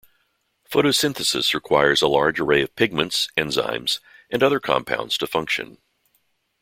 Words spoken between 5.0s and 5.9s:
to function.